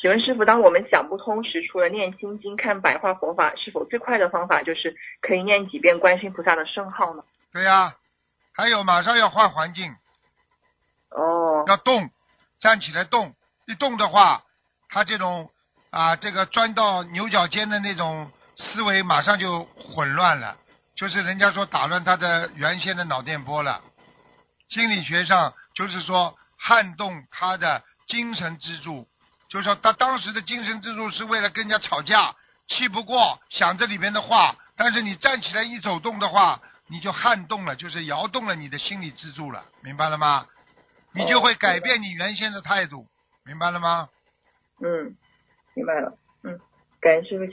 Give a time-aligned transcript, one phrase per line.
[0.00, 7.24] 请问师傅，当我们想不通时，除了念心经、看白话佛法，是否最快的方法就是可以念几遍观世音菩萨的圣号呢？
[7.52, 7.96] 对呀、
[8.54, 9.92] 还有马上要换环境，
[11.10, 12.10] 哦，要动，
[12.60, 13.34] 站起来动，
[13.66, 14.44] 一动的话，
[14.88, 15.50] 他这种
[15.90, 20.56] 啊，这个钻到牛角尖的那种思维马上就混乱了，
[20.94, 23.82] 就是人家说打乱他的原先的脑电波了。
[24.68, 29.08] 心理学上就是说撼动他的精神支柱，
[29.48, 32.34] 就是说他当时的精神支柱是为了跟人家吵架，
[32.68, 40.46] 气不过，想这里面的话，但是你站起来一走动的话，你就撼动了，就是摇动了你的心理支柱了，明白了吗？
[41.12, 43.06] 你就会改变你原先的态度，
[43.44, 44.08] 明白了吗？
[44.80, 45.16] 嗯，
[45.74, 46.16] 明白了。
[46.44, 46.60] 嗯，
[47.00, 47.44] 感谢师傅。